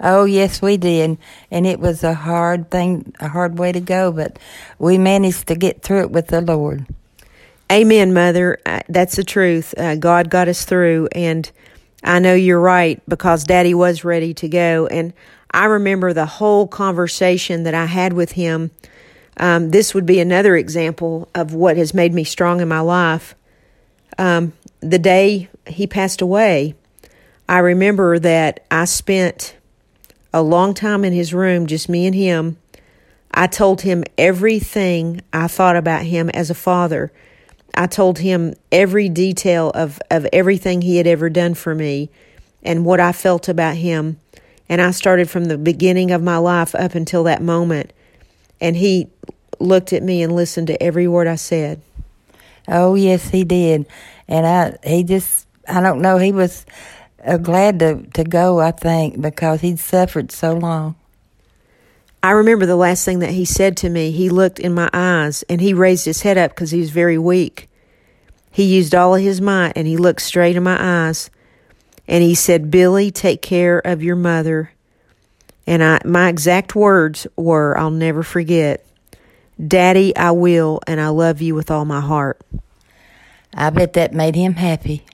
Oh, 0.00 0.24
yes, 0.24 0.60
we 0.60 0.76
did. 0.76 1.16
And 1.50 1.66
it 1.66 1.78
was 1.78 2.02
a 2.02 2.14
hard 2.14 2.70
thing, 2.70 3.14
a 3.20 3.28
hard 3.28 3.58
way 3.58 3.70
to 3.70 3.80
go, 3.80 4.10
but 4.10 4.38
we 4.78 4.98
managed 4.98 5.46
to 5.46 5.54
get 5.54 5.82
through 5.82 6.00
it 6.00 6.10
with 6.10 6.26
the 6.26 6.40
Lord. 6.40 6.86
Amen, 7.70 8.12
Mother. 8.12 8.58
Uh, 8.66 8.80
that's 8.88 9.16
the 9.16 9.24
truth. 9.24 9.74
Uh, 9.78 9.94
God 9.94 10.28
got 10.28 10.48
us 10.48 10.64
through. 10.64 11.08
And 11.12 11.50
I 12.02 12.18
know 12.18 12.34
you're 12.34 12.60
right 12.60 13.00
because 13.08 13.44
Daddy 13.44 13.74
was 13.74 14.04
ready 14.04 14.34
to 14.34 14.48
go. 14.48 14.86
And 14.86 15.12
I 15.50 15.66
remember 15.66 16.12
the 16.12 16.26
whole 16.26 16.66
conversation 16.66 17.62
that 17.64 17.74
I 17.74 17.86
had 17.86 18.12
with 18.12 18.32
him. 18.32 18.70
Um, 19.36 19.70
this 19.70 19.94
would 19.94 20.06
be 20.06 20.20
another 20.20 20.56
example 20.56 21.28
of 21.34 21.54
what 21.54 21.76
has 21.76 21.94
made 21.94 22.12
me 22.12 22.24
strong 22.24 22.60
in 22.60 22.68
my 22.68 22.80
life. 22.80 23.34
Um, 24.18 24.52
the 24.80 24.98
day 24.98 25.48
he 25.66 25.86
passed 25.86 26.20
away, 26.20 26.74
I 27.48 27.58
remember 27.58 28.18
that 28.18 28.64
I 28.70 28.84
spent 28.84 29.56
a 30.32 30.42
long 30.42 30.74
time 30.74 31.04
in 31.04 31.12
his 31.12 31.34
room, 31.34 31.66
just 31.66 31.88
me 31.88 32.06
and 32.06 32.14
him. 32.14 32.56
I 33.32 33.46
told 33.46 33.82
him 33.82 34.04
everything 34.18 35.22
I 35.32 35.48
thought 35.48 35.76
about 35.76 36.02
him 36.02 36.28
as 36.30 36.50
a 36.50 36.54
father. 36.54 37.12
I 37.74 37.86
told 37.86 38.18
him 38.18 38.54
every 38.70 39.08
detail 39.08 39.70
of, 39.70 40.00
of 40.10 40.26
everything 40.32 40.82
he 40.82 40.96
had 40.96 41.06
ever 41.06 41.30
done 41.30 41.54
for 41.54 41.74
me 41.74 42.10
and 42.62 42.84
what 42.84 43.00
I 43.00 43.12
felt 43.12 43.48
about 43.48 43.76
him. 43.76 44.18
And 44.68 44.80
I 44.80 44.90
started 44.90 45.28
from 45.28 45.46
the 45.46 45.58
beginning 45.58 46.10
of 46.10 46.22
my 46.22 46.36
life 46.36 46.74
up 46.74 46.94
until 46.94 47.24
that 47.24 47.42
moment. 47.42 47.92
And 48.60 48.76
he 48.76 49.08
looked 49.58 49.92
at 49.92 50.02
me 50.02 50.22
and 50.22 50.34
listened 50.34 50.66
to 50.68 50.82
every 50.82 51.08
word 51.08 51.26
I 51.26 51.36
said. 51.36 51.80
Oh, 52.68 52.94
yes, 52.94 53.28
he 53.28 53.44
did. 53.44 53.86
And 54.28 54.46
I, 54.46 54.78
he 54.88 55.02
just, 55.02 55.46
I 55.68 55.80
don't 55.80 56.00
know, 56.00 56.18
he 56.18 56.32
was 56.32 56.64
uh, 57.24 57.38
glad 57.38 57.78
to, 57.80 58.02
to 58.14 58.24
go, 58.24 58.60
I 58.60 58.70
think, 58.70 59.20
because 59.20 59.60
he'd 59.60 59.78
suffered 59.78 60.30
so 60.30 60.54
long. 60.54 60.94
I 62.22 62.30
remember 62.30 62.66
the 62.66 62.76
last 62.76 63.04
thing 63.04 63.18
that 63.18 63.30
he 63.30 63.44
said 63.44 63.76
to 63.78 63.88
me. 63.88 64.12
He 64.12 64.28
looked 64.28 64.60
in 64.60 64.74
my 64.74 64.88
eyes 64.92 65.42
and 65.48 65.60
he 65.60 65.74
raised 65.74 66.04
his 66.04 66.22
head 66.22 66.38
up 66.38 66.52
because 66.52 66.70
he 66.70 66.78
was 66.78 66.90
very 66.90 67.18
weak. 67.18 67.68
He 68.50 68.64
used 68.64 68.94
all 68.94 69.16
of 69.16 69.22
his 69.22 69.40
might 69.40 69.72
and 69.74 69.88
he 69.88 69.96
looked 69.96 70.22
straight 70.22 70.54
in 70.54 70.62
my 70.62 70.76
eyes 70.78 71.30
and 72.06 72.22
he 72.22 72.34
said, 72.34 72.70
Billy, 72.70 73.10
take 73.10 73.42
care 73.42 73.78
of 73.78 74.02
your 74.02 74.16
mother. 74.16 74.72
And 75.66 75.82
I, 75.82 76.00
my 76.04 76.28
exact 76.28 76.74
words 76.74 77.26
were, 77.36 77.76
I'll 77.78 77.90
never 77.90 78.22
forget, 78.22 78.84
Daddy, 79.64 80.14
I 80.16 80.32
will, 80.32 80.80
and 80.86 81.00
I 81.00 81.08
love 81.08 81.40
you 81.40 81.54
with 81.54 81.70
all 81.70 81.84
my 81.84 82.00
heart. 82.00 82.40
I 83.54 83.70
bet 83.70 83.92
that 83.94 84.12
made 84.12 84.34
him 84.34 84.54
happy. 84.54 85.04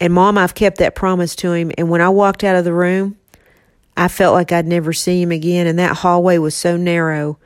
And 0.00 0.12
mom, 0.12 0.38
I've 0.38 0.54
kept 0.54 0.78
that 0.78 0.94
promise 0.94 1.34
to 1.36 1.52
him. 1.52 1.72
And 1.78 1.90
when 1.90 2.00
I 2.00 2.08
walked 2.08 2.44
out 2.44 2.56
of 2.56 2.64
the 2.64 2.72
room, 2.72 3.16
I 3.96 4.08
felt 4.08 4.34
like 4.34 4.52
I'd 4.52 4.66
never 4.66 4.92
see 4.92 5.22
him 5.22 5.30
again. 5.30 5.66
And 5.66 5.78
that 5.78 5.98
hallway 5.98 6.38
was 6.38 6.54
so 6.54 6.76
narrow. 6.76 7.38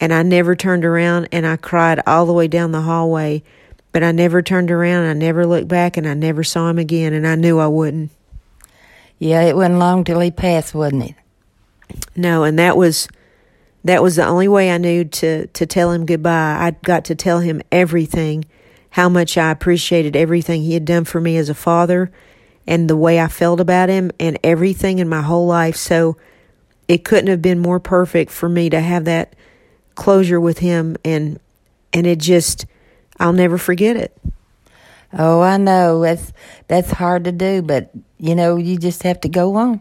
And 0.00 0.12
I 0.12 0.22
never 0.22 0.54
turned 0.54 0.84
around 0.84 1.28
and 1.32 1.46
I 1.46 1.56
cried 1.56 2.00
all 2.06 2.26
the 2.26 2.32
way 2.32 2.46
down 2.48 2.72
the 2.72 2.82
hallway. 2.82 3.42
But 3.90 4.04
I 4.04 4.12
never 4.12 4.42
turned 4.42 4.70
around. 4.70 5.06
I 5.06 5.12
never 5.12 5.46
looked 5.46 5.68
back 5.68 5.96
and 5.96 6.06
I 6.06 6.14
never 6.14 6.44
saw 6.44 6.68
him 6.68 6.78
again. 6.78 7.12
And 7.12 7.26
I 7.26 7.34
knew 7.34 7.58
I 7.58 7.66
wouldn't. 7.66 8.10
Yeah, 9.18 9.42
it 9.42 9.56
wasn't 9.56 9.78
long 9.78 10.04
till 10.04 10.20
he 10.20 10.30
passed, 10.30 10.74
wasn't 10.74 11.10
it? 11.10 11.14
No, 12.14 12.44
and 12.44 12.58
that 12.58 12.76
was 12.76 13.08
that 13.84 14.02
was 14.02 14.16
the 14.16 14.26
only 14.26 14.48
way 14.48 14.70
I 14.70 14.78
knew 14.78 15.04
to 15.04 15.46
to 15.48 15.66
tell 15.66 15.90
him 15.90 16.06
goodbye. 16.06 16.58
I 16.60 16.76
got 16.82 17.04
to 17.06 17.14
tell 17.14 17.40
him 17.40 17.62
everything 17.72 18.44
how 18.90 19.08
much 19.08 19.36
I 19.36 19.50
appreciated 19.50 20.14
everything 20.14 20.62
he 20.62 20.74
had 20.74 20.84
done 20.84 21.04
for 21.04 21.20
me 21.20 21.36
as 21.36 21.48
a 21.48 21.54
father 21.54 22.10
and 22.68 22.88
the 22.88 22.96
way 22.96 23.18
I 23.18 23.28
felt 23.28 23.60
about 23.60 23.88
him 23.88 24.12
and 24.20 24.38
everything 24.44 24.98
in 24.98 25.08
my 25.08 25.22
whole 25.22 25.46
life. 25.46 25.74
So 25.74 26.18
it 26.86 27.02
couldn't 27.02 27.28
have 27.28 27.40
been 27.40 27.58
more 27.58 27.80
perfect 27.80 28.30
for 28.30 28.46
me 28.46 28.68
to 28.68 28.80
have 28.80 29.06
that 29.06 29.34
closure 29.94 30.40
with 30.40 30.58
him 30.58 30.96
and 31.04 31.40
and 31.92 32.06
it 32.06 32.18
just 32.18 32.66
I'll 33.18 33.32
never 33.32 33.56
forget 33.58 33.96
it. 33.96 34.16
Oh, 35.14 35.40
I 35.40 35.56
know. 35.56 36.02
That's 36.02 36.32
that's 36.68 36.90
hard 36.90 37.24
to 37.24 37.32
do, 37.32 37.62
but 37.62 37.90
you 38.18 38.34
know, 38.34 38.56
you 38.56 38.76
just 38.76 39.02
have 39.02 39.20
to 39.22 39.28
go 39.28 39.56
on. 39.56 39.80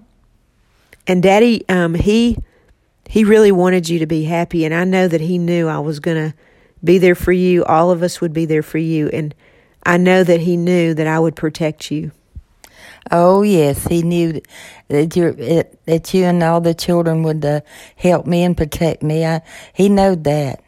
And 1.05 1.21
Daddy, 1.21 1.67
um, 1.67 1.93
he 1.93 2.37
he 3.09 3.25
really 3.25 3.51
wanted 3.51 3.89
you 3.89 3.99
to 3.99 4.07
be 4.07 4.23
happy, 4.23 4.63
and 4.63 4.73
I 4.73 4.85
know 4.85 5.09
that 5.09 5.21
he 5.21 5.37
knew 5.37 5.67
I 5.67 5.79
was 5.79 5.99
gonna 5.99 6.33
be 6.81 6.99
there 6.99 7.15
for 7.15 7.33
you. 7.33 7.65
All 7.65 7.91
of 7.91 8.01
us 8.01 8.21
would 8.21 8.33
be 8.33 8.45
there 8.45 8.63
for 8.63 8.77
you, 8.77 9.09
and 9.09 9.35
I 9.83 9.97
know 9.97 10.23
that 10.23 10.39
he 10.39 10.55
knew 10.55 10.93
that 10.93 11.07
I 11.07 11.19
would 11.19 11.35
protect 11.35 11.91
you. 11.91 12.11
Oh 13.11 13.41
yes, 13.41 13.85
he 13.87 14.01
knew 14.01 14.41
that 14.89 15.15
you 15.15 15.33
that 15.85 16.13
you 16.13 16.23
and 16.25 16.43
all 16.43 16.61
the 16.61 16.73
children 16.73 17.23
would 17.23 17.43
uh, 17.45 17.61
help 17.95 18.25
me 18.25 18.43
and 18.43 18.55
protect 18.55 19.03
me. 19.03 19.25
I, 19.25 19.41
he 19.73 19.89
knowed 19.89 20.23
that, 20.25 20.63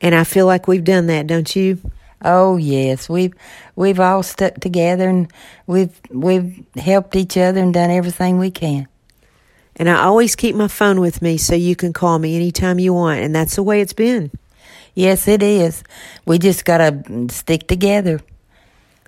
and 0.00 0.14
I 0.14 0.24
feel 0.24 0.46
like 0.46 0.66
we've 0.66 0.84
done 0.84 1.06
that, 1.06 1.26
don't 1.26 1.54
you? 1.54 1.78
Oh 2.24 2.56
yes, 2.56 3.08
we've 3.08 3.34
we've 3.76 4.00
all 4.00 4.22
stuck 4.22 4.54
together 4.54 5.08
and 5.08 5.32
we've 5.66 6.00
we've 6.10 6.64
helped 6.76 7.16
each 7.16 7.36
other 7.36 7.60
and 7.60 7.74
done 7.74 7.90
everything 7.90 8.38
we 8.38 8.50
can. 8.50 8.88
And 9.76 9.88
I 9.88 10.02
always 10.02 10.36
keep 10.36 10.54
my 10.54 10.68
phone 10.68 11.00
with 11.00 11.22
me 11.22 11.38
so 11.38 11.54
you 11.54 11.74
can 11.76 11.92
call 11.92 12.18
me 12.18 12.36
anytime 12.36 12.78
you 12.78 12.92
want, 12.92 13.20
and 13.20 13.34
that's 13.34 13.56
the 13.56 13.62
way 13.62 13.80
it's 13.80 13.94
been. 13.94 14.30
Yes, 14.94 15.26
it 15.26 15.42
is. 15.42 15.82
We 16.26 16.38
just 16.38 16.64
got 16.64 16.78
to 16.78 17.26
stick 17.30 17.66
together. 17.66 18.20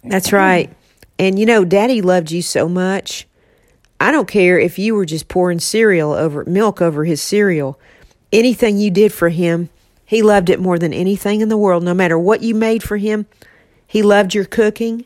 That's 0.02 0.32
right. 0.32 0.74
And 1.18 1.38
you 1.38 1.46
know, 1.46 1.64
Daddy 1.64 2.02
loved 2.02 2.30
you 2.30 2.42
so 2.42 2.68
much. 2.68 3.26
I 4.00 4.10
don't 4.10 4.28
care 4.28 4.58
if 4.58 4.78
you 4.78 4.94
were 4.94 5.06
just 5.06 5.28
pouring 5.28 5.60
cereal 5.60 6.12
over 6.12 6.44
milk 6.44 6.82
over 6.82 7.04
his 7.04 7.22
cereal. 7.22 7.78
Anything 8.32 8.76
you 8.76 8.90
did 8.90 9.12
for 9.12 9.28
him, 9.28 9.70
he 10.04 10.22
loved 10.22 10.50
it 10.50 10.60
more 10.60 10.78
than 10.78 10.92
anything 10.92 11.40
in 11.40 11.48
the 11.48 11.56
world. 11.56 11.84
No 11.84 11.94
matter 11.94 12.18
what 12.18 12.42
you 12.42 12.54
made 12.54 12.82
for 12.82 12.96
him, 12.96 13.26
he 13.86 14.02
loved 14.02 14.34
your 14.34 14.44
cooking 14.44 15.04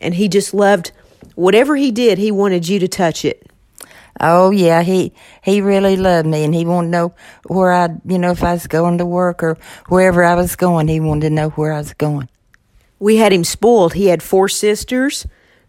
and 0.00 0.14
he 0.14 0.28
just 0.28 0.54
loved 0.54 0.92
whatever 1.34 1.76
he 1.76 1.90
did, 1.90 2.18
he 2.18 2.30
wanted 2.30 2.68
you 2.68 2.78
to 2.78 2.88
touch 2.88 3.24
it. 3.24 3.46
Oh 4.20 4.50
yeah, 4.50 4.82
he 4.82 5.12
he 5.42 5.60
really 5.60 5.96
loved 5.96 6.28
me, 6.28 6.44
and 6.44 6.54
he 6.54 6.64
wanted 6.64 6.86
to 6.86 6.90
know 6.92 7.14
where 7.48 7.72
I, 7.72 7.88
you 8.06 8.18
know, 8.18 8.30
if 8.30 8.44
I 8.44 8.52
was 8.52 8.66
going 8.68 8.98
to 8.98 9.06
work 9.06 9.42
or 9.42 9.58
wherever 9.88 10.22
I 10.22 10.34
was 10.34 10.54
going, 10.54 10.86
he 10.86 11.00
wanted 11.00 11.28
to 11.28 11.34
know 11.34 11.48
where 11.50 11.72
I 11.72 11.78
was 11.78 11.94
going. 11.94 12.28
We 13.04 13.16
had 13.16 13.34
him 13.34 13.44
spoiled. 13.44 13.92
He 13.92 14.06
had 14.06 14.22
four 14.22 14.48
sisters 14.48 15.26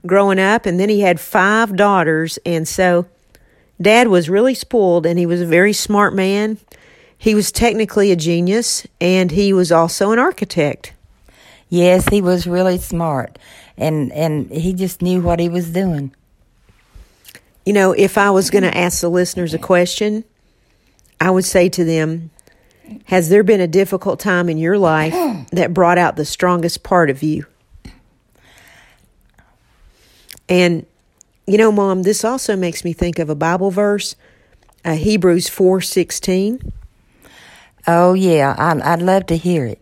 growing 0.07 0.39
up, 0.39 0.65
and 0.65 0.79
then 0.79 0.87
he 0.87 1.01
had 1.01 1.19
five 1.19 1.75
daughters, 1.75 2.39
and 2.45 2.65
so 2.65 3.07
Dad 3.81 4.07
was 4.07 4.29
really 4.29 4.53
spoiled, 4.53 5.05
and 5.05 5.19
he 5.19 5.25
was 5.25 5.41
a 5.41 5.45
very 5.45 5.73
smart 5.73 6.15
man. 6.15 6.59
He 7.17 7.35
was 7.35 7.51
technically 7.51 8.09
a 8.09 8.15
genius, 8.15 8.87
and 9.01 9.31
he 9.31 9.51
was 9.51 9.69
also 9.69 10.13
an 10.13 10.17
architect. 10.17 10.93
Yes, 11.67 12.07
he 12.07 12.21
was 12.21 12.47
really 12.47 12.77
smart, 12.77 13.37
and 13.77 14.13
and 14.13 14.49
he 14.49 14.71
just 14.71 15.01
knew 15.01 15.19
what 15.19 15.41
he 15.41 15.49
was 15.49 15.69
doing. 15.71 16.15
You 17.65 17.73
know, 17.73 17.91
if 17.91 18.17
I 18.17 18.31
was 18.31 18.49
going 18.49 18.63
to 18.63 18.77
ask 18.77 19.01
the 19.01 19.09
listeners 19.09 19.53
a 19.53 19.59
question, 19.59 20.23
I 21.19 21.31
would 21.31 21.43
say 21.43 21.67
to 21.67 21.83
them, 21.83 22.31
Has 23.05 23.29
there 23.29 23.43
been 23.43 23.61
a 23.61 23.67
difficult 23.67 24.19
time 24.19 24.49
in 24.49 24.57
your 24.57 24.77
life 24.77 25.13
that 25.51 25.73
brought 25.73 25.97
out 25.97 26.15
the 26.15 26.25
strongest 26.25 26.83
part 26.83 27.09
of 27.09 27.23
you? 27.23 27.45
And, 30.47 30.85
you 31.47 31.57
know, 31.57 31.71
Mom, 31.71 32.03
this 32.03 32.23
also 32.23 32.55
makes 32.55 32.83
me 32.83 32.93
think 32.93 33.19
of 33.19 33.29
a 33.29 33.35
Bible 33.35 33.71
verse, 33.71 34.15
uh, 34.83 34.95
Hebrews 34.95 35.49
4 35.49 35.81
16. 35.81 36.71
Oh, 37.87 38.13
yeah, 38.13 38.55
I'd, 38.57 38.81
I'd 38.81 39.01
love 39.01 39.25
to 39.27 39.37
hear 39.37 39.65
it. 39.65 39.79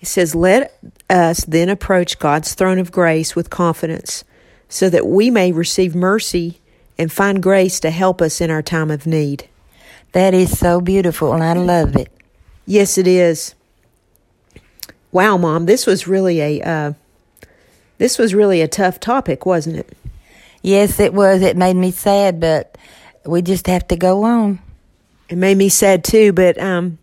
It 0.00 0.06
says, 0.06 0.34
Let 0.34 0.76
us 1.08 1.44
then 1.44 1.68
approach 1.68 2.18
God's 2.18 2.54
throne 2.54 2.78
of 2.78 2.92
grace 2.92 3.34
with 3.34 3.50
confidence, 3.50 4.24
so 4.68 4.88
that 4.90 5.06
we 5.06 5.30
may 5.30 5.52
receive 5.52 5.94
mercy 5.94 6.60
and 6.98 7.12
find 7.12 7.42
grace 7.42 7.80
to 7.80 7.90
help 7.90 8.20
us 8.20 8.40
in 8.40 8.50
our 8.50 8.62
time 8.62 8.90
of 8.90 9.06
need. 9.06 9.48
That 10.12 10.34
is 10.34 10.58
so 10.58 10.80
beautiful, 10.80 11.32
and 11.32 11.42
I 11.42 11.54
love 11.54 11.96
it. 11.96 12.10
Yes, 12.66 12.98
it 12.98 13.06
is. 13.06 13.54
Wow, 15.12 15.36
Mom, 15.36 15.66
this 15.66 15.86
was 15.86 16.08
really 16.08 16.40
a 16.40 16.60
uh, 16.62 16.92
this 17.98 18.18
was 18.18 18.34
really 18.34 18.60
a 18.60 18.68
tough 18.68 18.98
topic, 18.98 19.46
wasn't 19.46 19.76
it? 19.76 19.96
Yes, 20.62 20.98
it 20.98 21.14
was. 21.14 21.42
It 21.42 21.56
made 21.56 21.76
me 21.76 21.90
sad, 21.90 22.40
but 22.40 22.76
we 23.24 23.42
just 23.42 23.66
have 23.66 23.86
to 23.88 23.96
go 23.96 24.24
on. 24.24 24.58
It 25.28 25.36
made 25.36 25.56
me 25.56 25.68
sad 25.68 26.04
too, 26.04 26.32
but 26.32 26.58
um, 26.58 26.98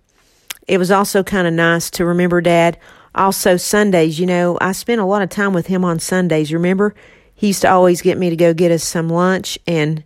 it 0.67 0.77
was 0.77 0.91
also 0.91 1.23
kind 1.23 1.47
of 1.47 1.53
nice 1.53 1.89
to 1.91 2.05
remember 2.05 2.41
Dad. 2.41 2.77
Also, 3.13 3.57
Sundays, 3.57 4.19
you 4.19 4.25
know, 4.25 4.57
I 4.61 4.71
spent 4.71 5.01
a 5.01 5.05
lot 5.05 5.21
of 5.21 5.29
time 5.29 5.53
with 5.53 5.67
him 5.67 5.85
on 5.85 5.99
Sundays. 5.99 6.53
Remember, 6.53 6.95
he 7.33 7.47
used 7.47 7.61
to 7.61 7.71
always 7.71 8.01
get 8.01 8.17
me 8.17 8.29
to 8.29 8.35
go 8.35 8.53
get 8.53 8.71
us 8.71 8.83
some 8.83 9.09
lunch, 9.09 9.59
and 9.67 10.03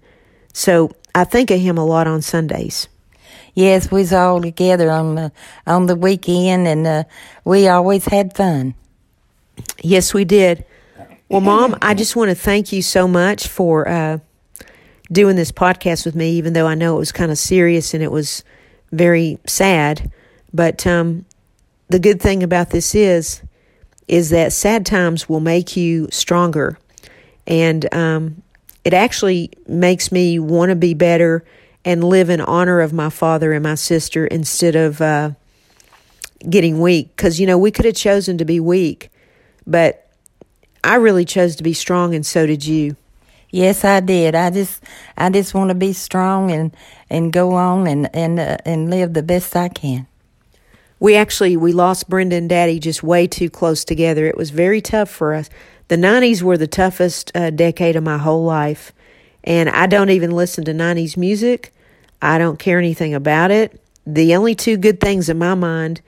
so 0.53 0.91
I 1.13 1.23
think 1.23 1.49
of 1.49 1.59
him 1.59 1.77
a 1.77 1.85
lot 1.85 2.07
on 2.07 2.21
Sundays. 2.21 2.87
Yes, 3.55 3.89
we 3.89 4.01
was 4.01 4.13
all 4.13 4.41
together 4.41 4.91
on 4.91 5.15
the 5.15 5.31
on 5.65 5.87
the 5.87 5.95
weekend, 5.95 6.67
and 6.67 6.85
uh, 6.85 7.03
we 7.43 7.67
always 7.67 8.05
had 8.05 8.35
fun. 8.35 8.75
Yes, 9.81 10.13
we 10.13 10.25
did. 10.25 10.65
Well, 11.29 11.41
Mom, 11.41 11.75
I 11.81 11.93
just 11.93 12.15
want 12.15 12.29
to 12.29 12.35
thank 12.35 12.71
you 12.71 12.81
so 12.81 13.07
much 13.07 13.47
for 13.47 13.87
uh, 13.87 14.19
doing 15.11 15.35
this 15.37 15.51
podcast 15.51 16.05
with 16.05 16.15
me, 16.15 16.31
even 16.31 16.53
though 16.53 16.67
I 16.67 16.75
know 16.75 16.95
it 16.95 16.99
was 16.99 17.11
kind 17.11 17.31
of 17.31 17.37
serious 17.37 17.93
and 17.93 18.03
it 18.03 18.11
was 18.11 18.43
very 18.91 19.39
sad. 19.47 20.11
But 20.53 20.85
um, 20.85 21.25
the 21.87 21.99
good 21.99 22.21
thing 22.21 22.43
about 22.43 22.69
this 22.69 22.93
is, 22.93 23.41
is 24.07 24.29
that 24.29 24.53
sad 24.53 24.85
times 24.85 25.27
will 25.27 25.39
make 25.39 25.75
you 25.75 26.07
stronger 26.11 26.77
and 27.47 27.93
um, 27.93 28.41
it 28.83 28.93
actually 28.93 29.51
makes 29.67 30.11
me 30.11 30.39
want 30.39 30.69
to 30.69 30.75
be 30.75 30.93
better 30.93 31.43
and 31.85 32.03
live 32.03 32.29
in 32.29 32.41
honor 32.41 32.81
of 32.81 32.91
my 32.91 33.09
father 33.09 33.53
and 33.53 33.63
my 33.63 33.75
sister 33.75 34.25
instead 34.25 34.75
of 34.75 34.99
uh, 34.99 35.31
getting 36.49 36.81
weak. 36.81 37.15
Because, 37.15 37.39
you 37.39 37.45
know, 37.45 37.57
we 37.57 37.71
could 37.71 37.85
have 37.85 37.95
chosen 37.95 38.37
to 38.39 38.45
be 38.45 38.59
weak, 38.59 39.09
but 39.67 40.09
I 40.83 40.95
really 40.95 41.25
chose 41.25 41.55
to 41.57 41.63
be 41.63 41.73
strong, 41.73 42.13
and 42.13 42.25
so 42.25 42.45
did 42.45 42.65
you. 42.65 42.95
Yes, 43.51 43.85
I 43.85 44.01
did. 44.01 44.35
I 44.35 44.49
just, 44.49 44.83
I 45.17 45.29
just 45.29 45.53
want 45.53 45.69
to 45.69 45.75
be 45.75 45.93
strong 45.93 46.51
and 46.51 46.75
and 47.09 47.31
go 47.31 47.53
on 47.53 47.87
and 47.87 48.13
and 48.13 48.39
uh, 48.39 48.57
and 48.65 48.89
live 48.89 49.13
the 49.13 49.23
best 49.23 49.55
I 49.55 49.69
can. 49.69 50.07
We 50.99 51.15
actually 51.15 51.55
we 51.55 51.71
lost 51.71 52.09
Brenda 52.09 52.35
and 52.35 52.49
Daddy 52.49 52.79
just 52.79 53.01
way 53.01 53.27
too 53.27 53.49
close 53.49 53.85
together. 53.85 54.25
It 54.25 54.37
was 54.37 54.49
very 54.49 54.81
tough 54.81 55.09
for 55.09 55.33
us. 55.33 55.49
The 55.87 55.95
90s 55.97 56.41
were 56.41 56.57
the 56.57 56.67
toughest 56.67 57.31
uh, 57.35 57.51
decade 57.51 57.95
of 57.95 58.03
my 58.03 58.17
whole 58.17 58.43
life. 58.43 58.91
And 59.45 59.69
I 59.69 59.85
don't 59.85 60.09
even 60.09 60.31
listen 60.31 60.65
to 60.65 60.73
90s 60.73 61.15
music. 61.15 61.73
I 62.21 62.37
don't 62.37 62.59
care 62.59 62.77
anything 62.77 63.13
about 63.13 63.51
it. 63.51 63.79
The 64.05 64.35
only 64.35 64.55
two 64.55 64.77
good 64.77 64.99
things 64.99 65.29
in 65.29 65.37
my 65.37 65.55
mind 65.55 66.01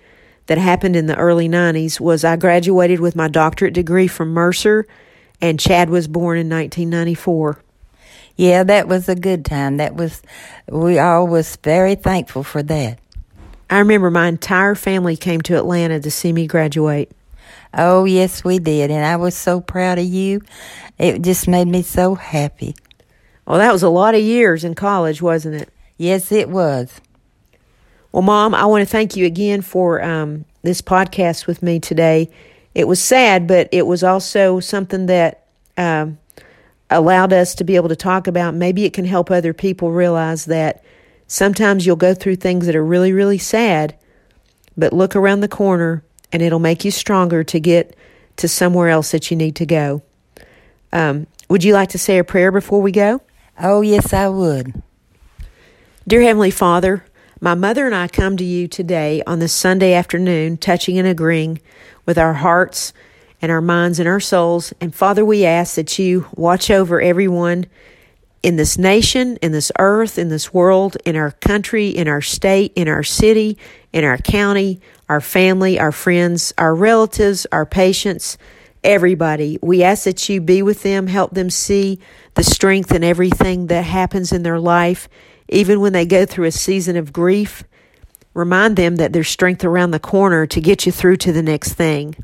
that 0.48 0.58
happened 0.58 0.96
in 0.96 1.06
the 1.06 1.16
early 1.16 1.48
90s 1.48 2.00
was 2.00 2.24
I 2.24 2.36
graduated 2.36 3.00
with 3.00 3.16
my 3.16 3.28
doctorate 3.28 3.74
degree 3.74 4.08
from 4.08 4.30
Mercer 4.30 4.86
and 5.42 5.60
Chad 5.60 5.90
was 5.90 6.08
born 6.08 6.38
in 6.38 6.50
1994. 6.50 7.62
Yeah, 8.36 8.64
that 8.64 8.88
was 8.88 9.10
a 9.10 9.16
good 9.16 9.46
time. 9.46 9.78
That 9.78 9.96
was 9.96 10.22
we 10.68 11.00
all 11.00 11.28
was 11.28 11.56
very 11.58 11.96
thankful 11.96 12.44
for 12.44 12.62
that. 12.64 13.00
I 13.70 13.80
remember 13.80 14.10
my 14.10 14.28
entire 14.28 14.76
family 14.76 15.18
came 15.18 15.42
to 15.42 15.58
Atlanta 15.58 16.00
to 16.00 16.12
see 16.12 16.32
me 16.32 16.48
graduate. 16.48 17.12
Oh, 17.74 18.06
yes, 18.06 18.44
we 18.44 18.60
did. 18.60 18.92
And 18.92 19.06
I 19.06 19.18
was 19.18 19.36
so 19.36 19.60
proud 19.60 20.00
of 20.00 20.06
you. 20.06 20.42
It 20.98 21.22
just 21.22 21.48
made 21.48 21.68
me 21.68 21.82
so 21.82 22.16
happy. 22.16 22.76
Well, 23.48 23.60
that 23.60 23.72
was 23.72 23.82
a 23.82 23.90
lot 23.90 24.14
of 24.14 24.22
years 24.22 24.66
in 24.66 24.76
college, 24.76 25.22
wasn't 25.22 25.56
it? 25.56 25.70
Yes, 25.98 26.34
it 26.34 26.50
was. 26.50 27.00
Well, 28.12 28.22
Mom, 28.22 28.54
I 28.54 28.66
want 28.66 28.82
to 28.82 28.92
thank 28.92 29.16
you 29.16 29.26
again 29.26 29.62
for 29.62 30.04
um, 30.04 30.44
this 30.64 30.82
podcast 30.82 31.48
with 31.48 31.64
me 31.64 31.80
today. 31.80 32.30
It 32.76 32.90
was 32.90 33.02
sad, 33.02 33.48
but 33.48 33.70
it 33.72 33.88
was 33.88 34.04
also 34.04 34.60
something 34.60 35.06
that 35.06 35.46
um, 35.78 36.18
allowed 36.90 37.32
us 37.32 37.56
to 37.56 37.64
be 37.64 37.78
able 37.78 37.88
to 37.88 37.96
talk 37.96 38.28
about. 38.28 38.54
Maybe 38.54 38.84
it 38.84 38.92
can 38.92 39.06
help 39.06 39.32
other 39.32 39.54
people 39.54 39.92
realize 39.94 40.44
that 40.46 40.84
sometimes 41.28 41.86
you'll 41.86 41.96
go 41.96 42.14
through 42.14 42.36
things 42.36 42.66
that 42.66 42.76
are 42.76 42.84
really, 42.84 43.14
really 43.14 43.38
sad, 43.38 43.96
but 44.76 44.92
look 44.92 45.16
around 45.16 45.40
the 45.40 45.48
corner 45.48 46.04
and 46.34 46.42
it'll 46.42 46.60
make 46.60 46.84
you 46.84 46.92
stronger 46.92 47.46
to 47.46 47.62
get 47.62 47.96
to 48.36 48.50
somewhere 48.50 48.90
else 48.90 49.12
that 49.12 49.32
you 49.32 49.38
need 49.38 49.56
to 49.56 49.66
go. 49.66 50.02
Um, 50.92 51.28
would 51.48 51.64
you 51.64 51.74
like 51.74 51.90
to 51.90 51.98
say 51.98 52.18
a 52.18 52.26
prayer 52.26 52.52
before 52.52 52.82
we 52.82 52.92
go? 52.92 53.22
Oh, 53.60 53.82
yes, 53.82 54.14
I 54.14 54.30
would. 54.30 54.84
Dear 56.08 56.22
Heavenly 56.22 56.52
Father, 56.52 57.04
my 57.42 57.56
mother 57.56 57.88
and 57.88 57.96
I 57.96 58.08
come 58.08 58.38
to 58.38 58.44
you 58.44 58.68
today 58.68 59.24
on 59.26 59.40
this 59.40 59.52
Sunday 59.52 59.94
afternoon, 59.94 60.58
touching 60.58 61.00
and 61.00 61.08
agreeing 61.08 61.60
with 62.06 62.20
our 62.20 62.34
hearts 62.34 62.94
and 63.42 63.52
our 63.52 63.62
minds 63.62 63.98
and 63.98 64.08
our 64.08 64.20
souls. 64.20 64.74
And 64.80 64.94
Father, 64.94 65.26
we 65.26 65.44
ask 65.44 65.74
that 65.74 65.98
you 65.98 66.28
watch 66.36 66.70
over 66.70 67.02
everyone 67.02 67.66
in 68.44 68.58
this 68.58 68.78
nation, 68.78 69.38
in 69.38 69.54
this 69.54 69.72
earth, 69.80 70.20
in 70.20 70.30
this 70.30 70.54
world, 70.54 70.96
in 71.04 71.16
our 71.16 71.32
country, 71.32 71.90
in 71.90 72.08
our 72.08 72.22
state, 72.22 72.72
in 72.76 72.88
our 72.88 73.02
city, 73.02 73.58
in 73.92 74.04
our 74.04 74.20
county, 74.20 74.80
our 75.10 75.20
family, 75.20 75.80
our 75.80 75.92
friends, 75.92 76.54
our 76.60 76.76
relatives, 76.76 77.48
our 77.52 77.66
patients, 77.66 78.38
everybody. 78.84 79.60
We 79.62 79.84
ask 79.84 80.06
that 80.06 80.30
you 80.30 80.42
be 80.42 80.62
with 80.62 80.84
them, 80.84 81.08
help 81.08 81.34
them 81.34 81.50
see 81.50 82.00
the 82.36 82.44
strength 82.44 82.92
in 82.92 83.04
everything 83.04 83.68
that 83.68 83.84
happens 83.84 84.32
in 84.32 84.44
their 84.44 84.60
life, 84.60 85.10
even 85.50 85.80
when 85.80 85.94
they 85.94 86.06
go 86.06 86.26
through 86.26 86.46
a 86.46 86.52
season 86.52 86.96
of 86.96 87.14
grief. 87.14 87.64
Remind 88.34 88.76
them 88.76 88.98
that 88.98 89.14
there's 89.14 89.30
strength 89.30 89.64
around 89.64 89.92
the 89.92 90.00
corner 90.00 90.46
to 90.46 90.62
get 90.62 90.86
you 90.86 90.92
through 90.92 91.18
to 91.18 91.32
the 91.32 91.42
next 91.42 91.74
thing. 91.74 92.16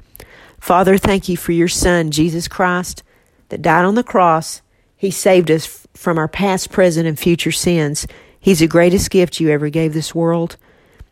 Father, 0.59 0.97
thank 0.97 1.27
you 1.27 1.35
for 1.35 1.51
your 1.51 1.67
Son, 1.67 2.11
Jesus 2.11 2.47
Christ, 2.47 3.03
that 3.49 3.61
died 3.61 3.85
on 3.85 3.95
the 3.95 4.03
cross. 4.03 4.61
He 4.95 5.11
saved 5.11 5.51
us 5.51 5.87
from 5.93 6.17
our 6.17 6.27
past, 6.27 6.71
present, 6.71 7.07
and 7.07 7.19
future 7.19 7.51
sins. 7.51 8.07
He's 8.39 8.59
the 8.59 8.67
greatest 8.67 9.09
gift 9.09 9.39
you 9.39 9.49
ever 9.49 9.69
gave 9.69 9.93
this 9.93 10.15
world. 10.15 10.57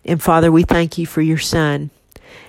And 0.06 0.22
Father, 0.22 0.52
we 0.52 0.64
thank 0.64 0.98
you 0.98 1.06
for 1.06 1.22
your 1.22 1.38
Son. 1.38 1.90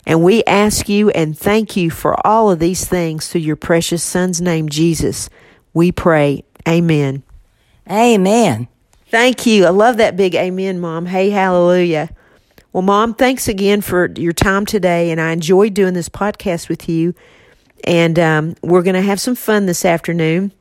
And 0.07 0.23
we 0.23 0.43
ask 0.45 0.89
you 0.89 1.11
and 1.11 1.39
thank 1.39 1.77
you 1.77 1.91
for 1.91 2.27
all 2.27 2.51
of 2.51 2.59
these 2.59 2.85
things 2.85 3.29
through 3.29 3.43
your 3.43 3.57
precious 3.57 4.03
Son's 4.03 4.41
name, 4.41 4.69
Jesus. 4.69 5.29
We 5.73 5.93
pray. 5.93 6.45
Amen. 6.69 7.23
Amen. 7.91 8.69
Thank 9.09 9.47
you. 9.47 9.67
I 9.67 9.71
love 9.71 9.99
that 9.99 10.17
big 10.17 10.35
amen, 10.35 10.81
Mom. 10.81 11.07
Hey, 11.07 11.31
hallelujah. 11.31 12.11
Well, 12.73 12.83
Mom, 12.83 13.15
thanks 13.15 13.49
again 13.49 13.83
for 13.83 14.11
your 14.17 14.33
time 14.33 14.65
today. 14.65 15.11
And 15.11 15.21
I 15.21 15.33
enjoyed 15.33 15.75
doing 15.75 15.95
this 15.95 16.09
podcast 16.09 16.69
with 16.69 16.89
you. 16.89 17.15
And 17.85 18.19
um, 18.19 18.55
we're 18.63 18.83
going 18.83 18.95
to 18.95 19.03
have 19.03 19.21
some 19.21 19.35
fun 19.35 19.67
this 19.67 19.85
afternoon. 19.85 20.53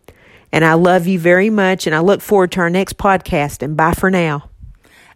And 0.51 0.65
I 0.65 0.73
love 0.73 1.07
you 1.07 1.17
very 1.17 1.49
much. 1.49 1.87
And 1.87 1.95
I 1.95 1.99
look 1.99 2.21
forward 2.21 2.51
to 2.53 2.59
our 2.59 2.69
next 2.69 2.97
podcast. 2.97 3.63
And 3.63 3.77
bye 3.77 3.93
for 3.93 4.11
now. 4.11 4.50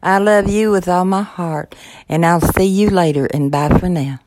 I 0.02 0.18
love 0.20 0.50
you 0.50 0.72
with 0.72 0.88
all 0.88 1.06
my 1.06 1.24
heart. 1.24 1.76
And 2.10 2.26
I'll 2.26 2.42
see 2.42 2.66
you 2.66 2.90
later. 2.90 3.26
And 3.34 3.52
bye 3.52 3.78
for 3.80 3.90
now. 3.90 4.20